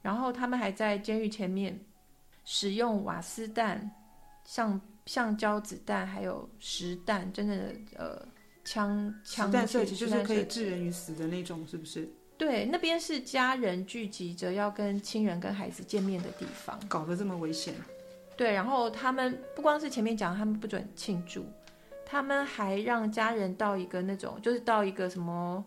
[0.00, 1.78] 然后他们还在监狱前面
[2.46, 3.90] 使用瓦斯弹。
[4.46, 8.28] 橡橡胶子弹，还有实弹，真正的呃
[8.62, 12.08] 枪枪弹射击，就是可以致人于死的那种，是不是？
[12.36, 17.74] 对，那边是家人聚集着要跟亲人跟孩子见面的地方，搞得这么危险。
[18.36, 21.44] 对，然后他们不光是前面讲他们不准庆祝，
[22.04, 25.64] 他们还让家人到一个那种，就是到一个什么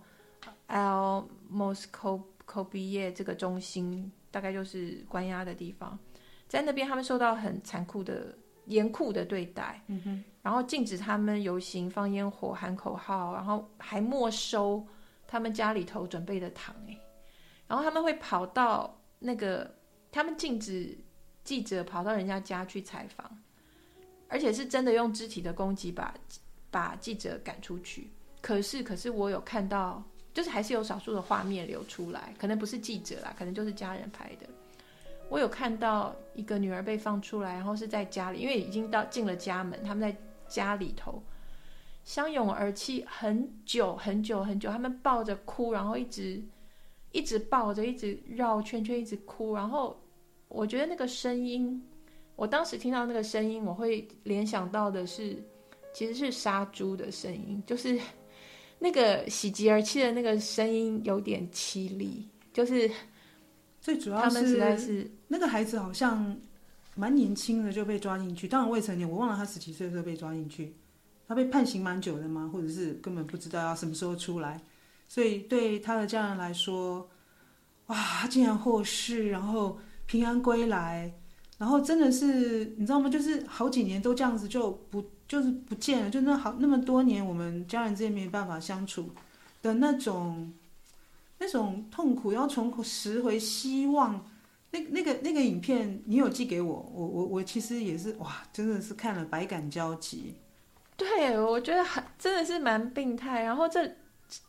[0.68, 5.98] Al Moskoviyeh 这个中心，大概就是关押的地方，
[6.48, 8.36] 在那边他们受到很残酷的。
[8.68, 14.86] 严酷的对待，嗯哼，然后禁止他们游行、放烟火、喊口号，然后还没收
[15.26, 17.00] 他们家里头准备的糖，哎，
[17.66, 19.74] 然后他们会跑到那个，
[20.12, 20.98] 他们禁止
[21.48, 23.26] 记者跑到人家家去采访，
[24.28, 26.14] 而且是真的用肢体的攻击把
[26.70, 28.10] 把记者赶出去。
[28.42, 34.50] 可是，可是我有看到，就是还是有少数的画面流出来，可能不是记者啦，可能就是家人拍的。
[35.30, 40.14] 我有看到一个女儿被放出来，然后是在家里，因为已经到进了家门，他们在
[40.50, 41.24] 家里头
[42.04, 46.44] 相拥而泣很久很久很久，他们抱着哭，然后一直
[47.14, 49.56] 一直抱着，一直绕圈圈，一直哭。
[49.56, 49.98] 然后
[50.58, 51.80] 我觉得那个声音，
[52.36, 55.38] 我当时听到那个声音，我会联想到的是，
[55.94, 58.00] 其实是杀猪的声音，就是
[58.80, 62.90] 那个喜极而泣的那个声音，有点凄厉，就是。
[63.80, 66.36] 最主要是，是那个孩子好像
[66.94, 70.76] 蛮年轻的就被抓进去，当然未成年，我忘了他十几岁的时候被抓进去，
[71.26, 72.50] 他被判刑蛮久的吗？
[72.52, 74.60] 或者是根本不知道要什么时候出来？
[75.08, 77.08] 所以对他的家人来说，
[77.86, 81.14] 哇，他竟然获释，然后平安归来，
[81.60, 83.08] 然后真的是你知道吗？
[83.08, 89.12] 就是好几年都这样子就不就是不见了，就那好那么多年，我们家人之间没办法相处
[89.62, 90.52] 的那种
[91.38, 94.26] 那种痛苦，要重拾回希望。
[94.70, 100.36] 那那个那个影片，你有寄给我，我我我其实也是哇，真的是看了百感交集。
[100.98, 103.44] 对，我觉得很真的是蛮病态。
[103.44, 103.96] 然后这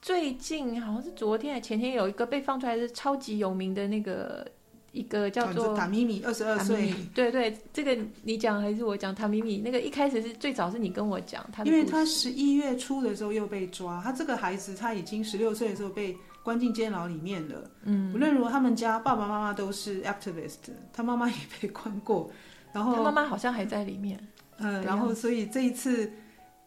[0.02, 4.44] 最近好像是昨天还前天有一个被放出来是超级有名的那个
[4.92, 6.92] 一个叫做塔米米，二十二岁。
[7.14, 9.14] 对对，这个你讲还是我讲？
[9.14, 16.16] 塔米米那个一开始是最早是你跟我讲他，因为他十一月初的时候又被抓，他这个孩子他已经十六岁的时候被。
[16.44, 20.56] 关进监牢里面了，嗯，无论如何，他们家爸爸妈妈都是 activist，
[20.94, 22.30] 他妈妈也被关过，
[22.72, 24.18] 然后他妈妈好像还在里面，
[24.56, 26.10] 嗯，然后所以这一次，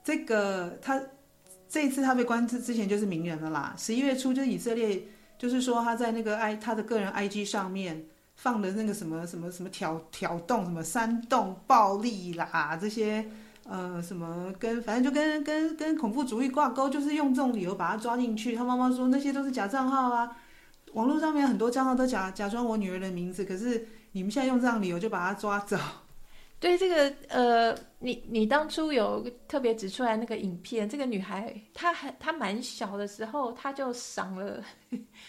[0.04, 1.02] 这个他
[1.68, 3.74] 这一次他被关之之前就是名人了啦。
[3.76, 5.02] 十一月初就是以色列，
[5.42, 13.26] 就是说他在那个 i 他的个人 IG 上面放的那个什么什么什么挑挑动什么煽动暴力啦这些。
[13.64, 18.56] 呃，什么跟反正就跟跟跟恐怖主义挂钩，就是用这种理由把他抓进去。
[18.56, 20.36] 他妈妈说那些都是假账号啊，
[20.94, 25.78] 网络上面很多账号都假假装我女儿的名字，可是你们现在用这样理由就把他抓走。
[26.62, 34.64] 对这个呃，你你当初有特别指出来那个影片，这个女孩她还她蛮小的时候，她就赏了。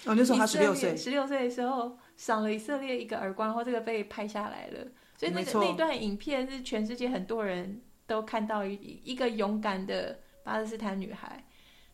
[0.04, 4.86] 哦，那时候她十六岁，十六岁的时候赏了以色列一个耳光，然后这个被拍下来了。
[5.16, 7.82] 所以那个那段影片是全世界很多人。
[8.04, 11.42] 都看到一一个勇敢的巴勒斯坦女孩，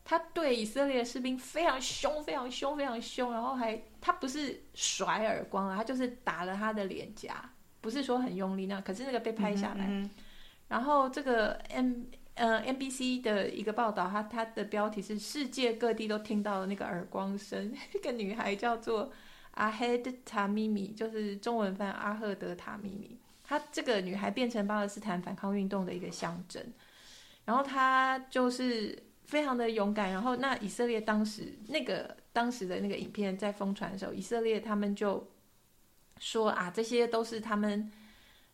[0.03, 7.49] 她对以色列士兵非常凶，非常凶，非常凶，然后还她不是甩耳光啊，她就是打了他的脸颊，
[7.81, 9.85] 不是说很用力那，可是那个被拍下来。
[9.87, 10.09] 嗯嗯、
[10.67, 11.93] 然后这个 M
[12.35, 17.73] 呃 NBC 的一个报道，它它的标题是世界各地都听到了那个耳光声。
[17.91, 19.11] 这个女孩叫做
[19.51, 23.17] 阿赫德塔米米，就是中文翻阿赫德塔米米。
[23.43, 26.63] 她这个女孩变成巴勒斯坦反抗运动的一个象征，
[27.45, 30.11] 然后她就是非常的勇敢。
[30.11, 35.27] 然后那以色列当时那个当时的那个影片在疯传的时候，以色列他们就
[36.19, 37.91] 说啊，这些都是他们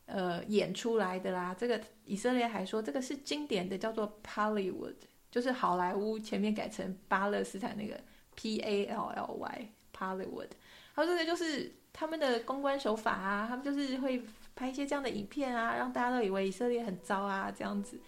[0.05, 1.53] 呃演出来的啦。
[1.53, 4.95] 这个以色列还说这个是经典的，叫做 Pallywood，
[5.29, 7.99] 就是好莱坞前面改成巴勒斯坦那个
[8.35, 10.49] P A L L Y Pallywood。
[10.95, 14.23] 他说这个就是他们的公关手法啊，他们就是会。
[14.57, 17.99] 拍一些这样的影片啊，让大家都以为以色列很糟啊，这样子。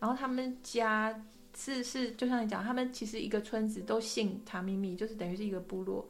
[0.00, 1.24] 然后他们家
[1.56, 6.04] 是是，就像你讲，他们其实一个村子都姓塔咪咪，就是等于是一个部落，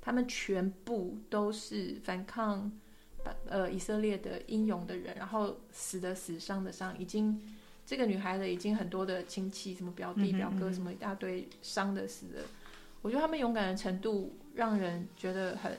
[0.00, 2.70] 他们全部都是反抗
[3.48, 7.40] 呃以色列的英勇的人，然后死的死，伤的伤，已经
[7.84, 12.42] 这个女孩子已经很多的亲戚，什么表弟表哥，什么一大堆伤的死的。
[13.02, 15.78] 我觉得他们勇敢的程度让人觉得很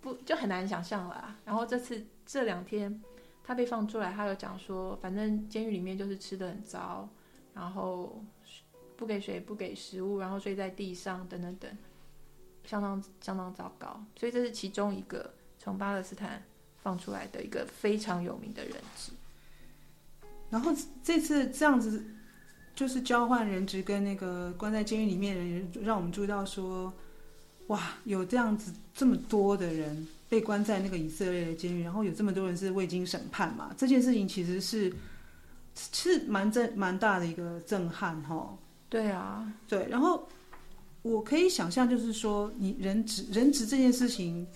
[0.00, 1.36] 不就很难想象了。
[1.44, 2.04] 然后这次。
[2.24, 3.02] 这两天
[3.44, 7.06] 他被放出来，他有讲说，反正监狱里面就是吃的很糟，
[7.52, 8.24] 然后
[8.96, 11.70] 不给水、不给食物，然后睡在地上，等等等，
[12.64, 14.04] 相当相当糟糕。
[14.16, 16.42] 所以这是其中一个从巴勒斯坦
[16.82, 19.12] 放出来的一个非常有名的人质。
[20.50, 22.04] 然后这次这样子
[22.74, 26.92] 就是交换人质跟那个关在监狱里面的人，让我们注意到说，
[27.68, 30.06] 哇，有这样子这么多的人。
[30.32, 33.70] 被关在那个以色列的监狱，然后有这么多人是未经审判嘛？
[33.76, 34.90] 这件事情其实是
[35.74, 38.56] 是蛮震蛮大的一个震撼哈。
[38.88, 39.86] 对啊，对。
[39.90, 40.26] 然后
[41.02, 44.46] 我可以想象，就是说你人质人质这件事情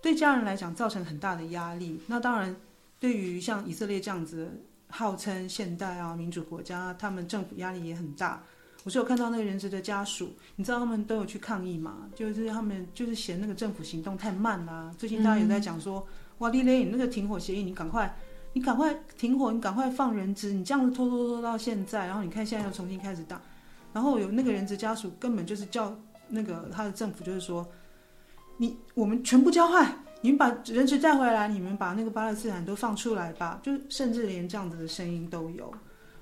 [0.00, 2.00] 对家人来讲造成很大的压力。
[2.06, 2.54] 那当然，
[2.98, 4.48] 对于像以色列这样子
[4.88, 8.42] 号称现代啊民主国家，他们政府压力也很大。
[8.82, 12.08] 我是有看到那个人质的家属，你知道他们都有去抗议嘛？
[12.14, 16.06] 就是他们就是嫌那个政府行动太慢啦、最近大家有在讲说，嗯、
[16.38, 18.16] 哇，李雷，你那个停火协议，你赶快，
[18.54, 23.38] 你赶快停火，你赶快放人质，你这样子拖拖拖到现在，然后你看现在又重新开始打，
[23.92, 25.98] 然后有那个人质家属根本就是叫
[26.28, 27.66] 那个他的政府就是说，
[28.56, 35.72] 你我们全部交换，你们把人质带回来，你们把那个巴勒斯坦都放出来吧，就甚至连这样子的声音都有。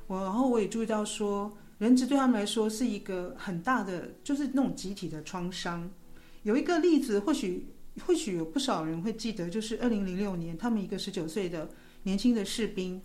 [0.07, 1.53] 我然后我也注意到说。
[1.79, 5.89] 人质对他们来说是一个很大的，就是那种集体的创伤。
[6.43, 7.69] 有一个例子，或许
[8.05, 11.71] 或许有不少人会记得，就是二零零六年，他们一个十九岁的
[12.03, 13.01] 年轻的士兵，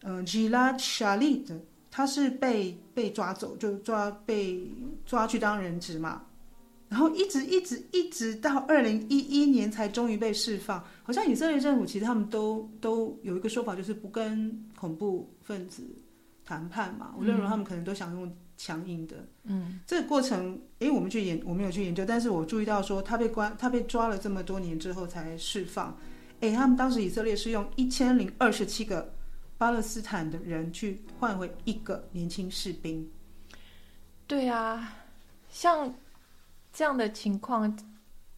[0.00, 1.60] 呃，Gilad Shalit，
[1.90, 4.66] 他是被被抓走，就抓被
[5.04, 6.22] 抓去当人质嘛。
[6.88, 10.84] 然后一直一直一直到二零一一年才终于被释放。
[11.02, 15.82] 好像以色列政府其实他们都都有一个说法，就是不跟恐怖分子。
[16.42, 19.24] 谈判嘛，我认为他们可能都想用强硬的。
[19.44, 25.96] 嗯，这个过程，诶，我们去研，我没有去研究，但是我注意到说，他被关，他被抓了这么多年之后才释放。
[26.40, 29.14] 诶，他们当时以色列是用一千零二十七个
[29.60, 33.06] 巴勒斯坦的人去换回一个年轻士兵。
[34.26, 34.90] 对啊，
[35.50, 35.94] 像
[36.72, 37.78] 这样的情况，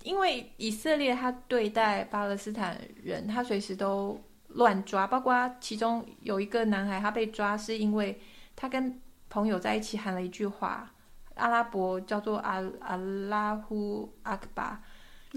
[0.02, 8.20] 因为以色列他对待巴勒斯坦人，他随时都乱抓，包括其中有一个男孩，他被抓是因为
[8.56, 10.92] 他跟朋友在一起喊了一句话，
[11.36, 14.82] 阿拉伯叫做阿阿拉呼阿克巴，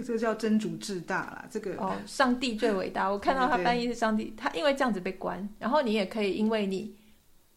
[0.03, 3.07] 这个叫真主至大啦，这个哦，上帝最伟大。
[3.09, 6.95] 我看到他翻译是上帝，他因为这样子被关，然后你也可以因为你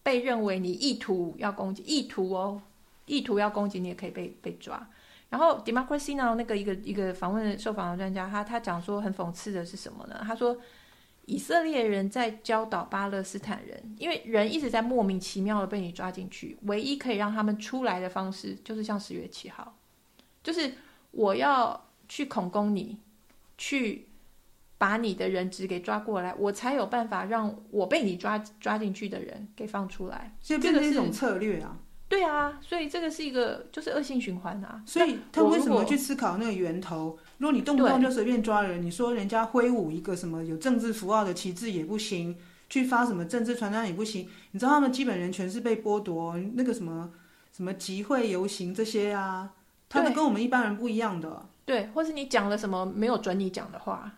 [0.03, 2.62] 被认为你意图要攻击，意图哦，
[3.07, 4.89] 意图要攻击你也可以被被抓。
[5.28, 10.22] 然后 Democracy Now 那个一个一个访问受访的专家，他他讲说很讽刺的是什么呢？
[10.24, 10.59] 他说。
[11.30, 19.76] 以色列人在教导巴勒斯坦人，因为人一直在莫名其妙的被你抓进去，唯一可以让他们出来的方式，就是像十月七号，
[20.43, 20.72] 就是
[21.11, 22.99] 我要去恐攻你，
[23.57, 24.07] 去
[24.79, 30.37] 把你的人质给抓过来，我才有办法让我被你抓抓进去的人给放出来。
[30.41, 31.77] 这变成一种策略啊。
[32.09, 34.83] 对啊，所以这个是一个就是恶性循环啊。
[34.87, 37.19] 所以他为什么去思考那个源头？
[37.37, 42.35] 如果你动不动就随便抓人，你说人家挥舞一个什么有政治符号的旗帜也不行，
[42.71, 44.27] 去发什么政治传单也不行。
[44.53, 47.11] 你知道他们基本人权是被剥夺，那个什么
[47.55, 49.53] 什么集会游行这些啊，
[49.91, 51.47] 他们跟我们一般人不一样的。
[51.69, 54.11] 对，或是你讲了什么没有准你讲的话，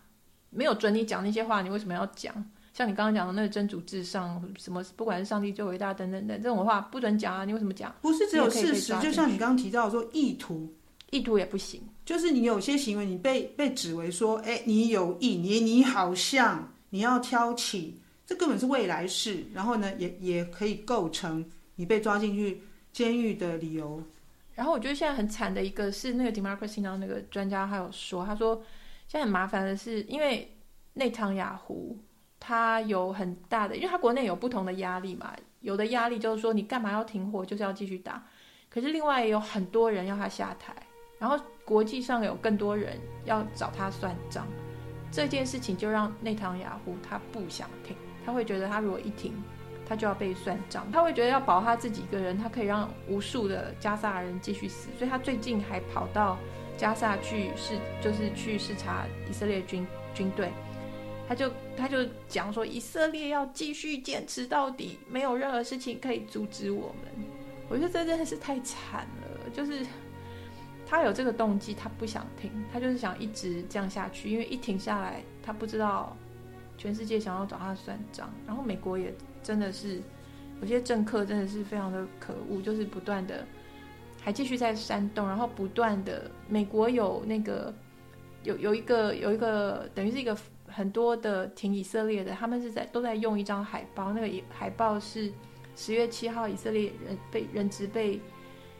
[0.49, 2.33] 没有准你讲那些话，你为什么要讲？
[2.73, 7.43] 像你刚刚讲的那个真主至上，什么不管是上帝最伟大等等等这种话不准讲啊！
[7.43, 7.93] 你为什么讲？
[8.01, 10.73] 不是只有事实，就像你刚刚提到说意图，
[11.09, 11.81] 意图也不行。
[12.05, 19.45] 就是你有些行为，你被被指为说，哎，你有意，你你好像你要挑起，这根本是未来式。
[19.53, 21.45] 然后呢，也也可以构成
[21.75, 22.61] 你被抓进去
[22.93, 24.01] 监狱的理由。
[24.61, 28.61] 然后我觉得现在很惨的一个是那个 Democracy Now 那个专家还有说，他说
[29.07, 30.55] 现在很麻烦的是，因为
[30.93, 31.97] 内塔尼亚胡。
[32.43, 38.23] 他有很大的，因为他国内有不同的压力嘛，有的压力就是说你干嘛要停火，就是要继续打。
[38.67, 40.75] 可是另外也有很多人要他下台，
[41.19, 44.47] 然后国际上有更多人要找他算账。
[45.11, 47.95] 这件事情就让内塔尼亚胡他不想停，
[48.25, 49.33] 他会觉得他如果一停，
[49.91, 56.37] 他就要被算账，他会觉得要保他自己一个人，他可以让无数的加萨人继续死，所以他最近还跑到
[56.77, 60.49] 加萨去视，就是去视察以色列军军队。
[61.27, 67.25] 他就他就讲说，以色列要继续坚持到底，没有任何事情可以阻止我们。
[67.67, 69.49] 我觉得这真的是太惨了。
[69.51, 69.85] 就是
[70.87, 74.29] 他有这个动机，他不想停，他就是想一直这样下去。
[74.29, 76.15] 因为一停下来，他不知道
[76.77, 78.33] 全世界想要找他算账。
[78.47, 79.13] 然后美国也
[79.43, 80.01] 真的是
[80.61, 83.45] 有些政客真的是非常的可恶，就是不断的
[84.21, 87.73] 还继续在煽动，然后不断的美国有那个
[88.43, 90.37] 有有一个有一个等于是一个。
[90.73, 95.29] 很多的挺以色列的，他们是在都在用一张海报，那个海报是
[95.75, 98.21] 十月七号以色列人被人质被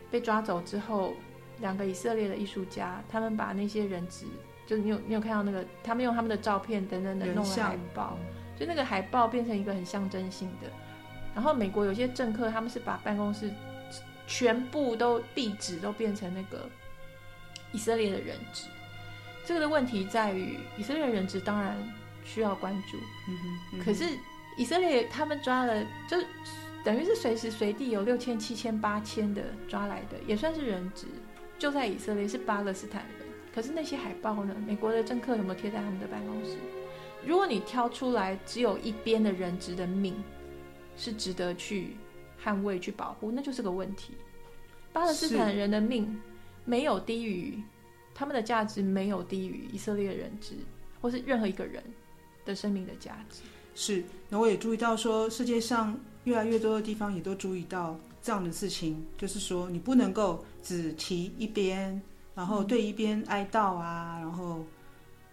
[0.10, 1.12] 被抓走之后，
[1.60, 4.26] 两个以色列的艺术家，他们把那些人质，
[4.66, 8.18] 就是你有你有看到那个，他们用他们的照片等等的弄了海报，
[8.62, 10.68] 就那个海报变成一个很象征性的。
[11.34, 13.50] 然后美国有些政客，他们是把办公室
[14.28, 16.70] 全部都地址都变成那个
[17.72, 18.68] 以色列的人质。
[19.44, 21.76] 这个的问题在于，以色列人质当然
[22.24, 22.98] 需要关注，
[23.28, 23.38] 嗯
[23.74, 24.06] 嗯、可是
[24.58, 26.18] 以色列他们抓了，就
[26.86, 31.08] 等于是随时随地有六千、七千、八千的抓来的，也算是人质，
[31.58, 33.28] 就在以色列是巴勒斯坦人。
[33.56, 34.56] 可是那些海报呢？
[34.68, 36.58] 美国的政客有没有贴在他们的办公室？
[37.26, 40.16] 如果你挑出来只有一边的人质的命
[40.96, 41.96] 是值得去
[42.44, 44.14] 捍卫、去保护，那就是个问题。
[44.94, 46.20] 巴勒斯坦人的命
[46.66, 47.62] 没有低于。
[48.14, 50.54] 他们的价值没有低于以色列人质，
[51.02, 51.82] 或是任何一个人
[52.46, 53.40] 的生命的价值。
[53.74, 62.00] 是，那我也注意到说，世界上越来越多的地方也都注意到这样的事情，就是说你不能够只提一边，
[62.36, 64.64] 然后对一边哀悼啊，然后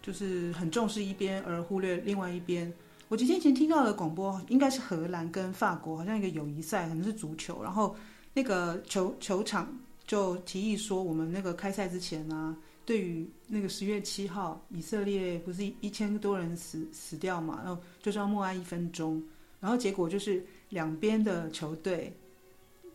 [0.03, 2.73] 就是很重视一边而忽略另外一边。
[3.09, 7.97] 我几天前听到的广播，应该是荷兰跟法国好像一个友谊赛，可能是足球，然后
[8.35, 12.57] 那个球球场就提议说，我们那个开赛之前、啊。
[12.85, 19.23] 对于那个十月七号，以色列不是一千多人死死掉嘛，然后就是要默哀一分钟，
[19.61, 22.11] 然后结果就是两边的球队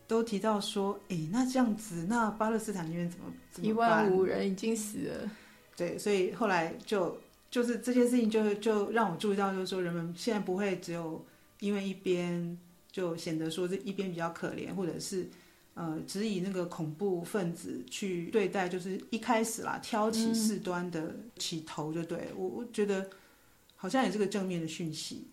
[0.08, 4.04] 都提到说，哎，那这样子，那巴勒斯坦那边怎么怎么办？
[4.04, 5.30] 一万五人已经死了。
[5.76, 7.18] 对，所以后来就
[7.50, 11.24] 就是这件事情就就让我注意到，就是说人们现在不会只有
[11.60, 12.58] 因为一边
[12.90, 15.28] 就显得说这一边比较可怜，或者是
[15.74, 23.08] 呃只以那个恐怖分子去对待，就是一开始啦挑起事端的起头就对，我我觉得
[23.76, 25.26] 好像也是个正面的讯息。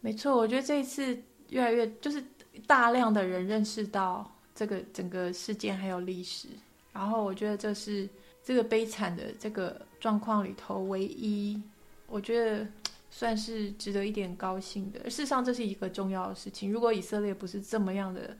[0.00, 1.18] 没错，我觉得这一次
[1.48, 2.22] 越来越就是
[2.66, 6.48] 大量的人认识到这个整个事件还有历史，
[6.92, 8.08] 然后我觉得这是
[8.50, 11.62] 这个悲惨的这个状况里头唯一，
[12.08, 12.66] 我觉得
[13.08, 15.08] 算是值得一点高兴的。
[15.08, 16.72] 事实上，这是一个重要的事情。
[16.72, 18.36] 如果以色列不是这么样的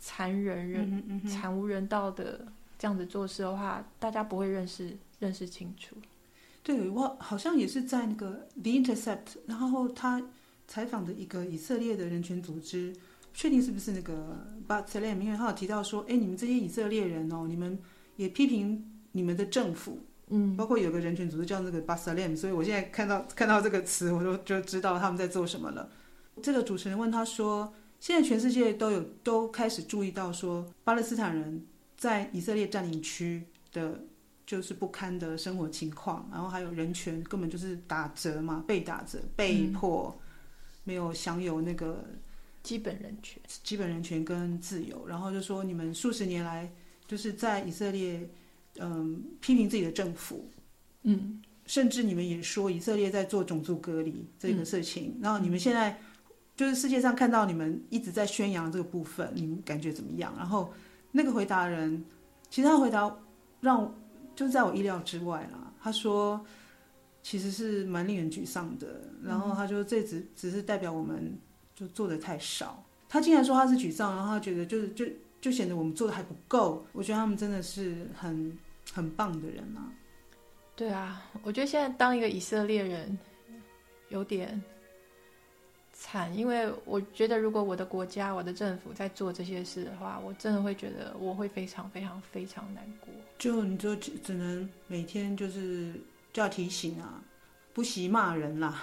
[0.00, 2.44] 残忍、人、嗯嗯、惨无人道的
[2.76, 5.94] 这样子做事的话，大家不会认识认识清楚。
[6.64, 10.20] 对，我好像也是在那个 The Intercept，然后他。
[10.66, 12.94] 采访的一个以色列的人权组织，
[13.34, 15.18] 确定是不是那个 B'Tselem？
[15.20, 17.76] 因为他有提到说，哎，你们这些以色列人哦，你们
[18.14, 19.98] 也批评你们的政府，
[20.28, 25.90] 嗯，包括有个人权组织叫那个 B'Tselem，所以我现在看到看到这个词，我就就知道他们在做什么了。
[26.42, 33.42] 这个主持人问他说，现在全世界都有都开始注意到说，巴勒斯坦人在以色列占领区
[33.72, 34.00] 的，
[34.46, 40.14] 就是不堪的生活情况，然后还有人权根本就是打折嘛，被打折，被迫。
[40.18, 40.26] 嗯
[40.82, 42.02] 没有享有那个
[42.62, 46.72] 基本人权、基本人权跟自由，然后就说你们数十年来
[47.06, 48.28] 就是在以色列，
[48.78, 50.48] 嗯，批评自己的政府，
[51.02, 55.98] 嗯，甚至你们也说以色列在做种族隔离这个事情，嗯，然后你们现在
[56.56, 60.34] 就是世界上看到你们一直在宣扬这个部分，你们感觉怎么样？
[60.36, 60.72] 然后
[61.12, 62.04] 那个回答人，
[62.48, 63.14] 其实他回答
[63.60, 63.94] 让
[64.34, 66.44] 就是在我意料之外啦，他说。
[67.22, 71.38] 其实是蛮令人沮丧的，然后他就这只只是代表我们
[71.74, 72.82] 就做的太少。
[73.10, 75.04] 他竟然说他是沮丧，然后他觉得就是就
[75.40, 76.84] 就显得我们做的还不够。
[76.92, 78.58] 我觉得他们真的是很
[78.92, 79.92] 很棒的人啊。
[80.76, 83.18] 对啊，我觉得现在当一个以色列人
[84.08, 84.62] 有点
[85.92, 93.08] 惨，因为我觉得如果我的国家、我的政府在做这些事的话，我真的会觉得我会非常非常非常难过。
[93.38, 95.92] 就你就只只能每天就是。
[96.32, 97.20] 就要提醒啊，
[97.74, 98.82] 不惜骂人啦，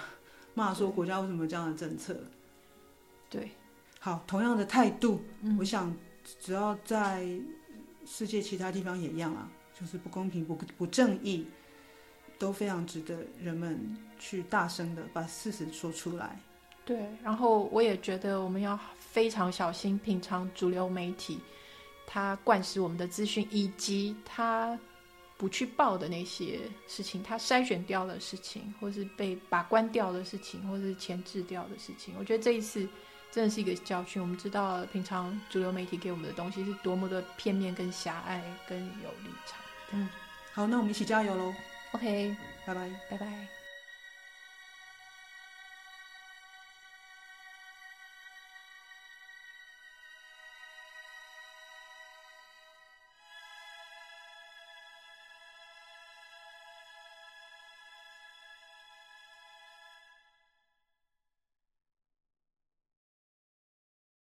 [0.52, 2.14] 骂说国家为什么这样的政策？
[3.30, 3.48] 对，
[3.98, 5.90] 好，同样的态度，嗯，我想
[6.40, 7.26] 只要在
[8.06, 11.46] 世界其他地方也一样啊，就是不公平、不不正义，
[12.38, 16.40] 都非常值得人们去大声的把事实说出来。
[16.84, 21.38] 对，然后我也觉得我们要非常小心品尝主流媒体，
[22.06, 24.78] 它灌输我们的资讯以及它。
[25.38, 26.58] 不去报的那些
[26.88, 32.88] 事情，他筛选掉的事情，或是被把关掉的事情，或是前置掉的事情，我觉得这一次
[33.30, 34.20] 真的是一个教训。
[34.20, 39.58] 我们知道平常主流媒体给我们的东西是多么的片面、跟狭隘、跟有立场。
[39.92, 40.08] 嗯，
[40.52, 41.54] 好，那我们一起加油喽
[41.92, 43.57] ！OK，拜拜，拜拜。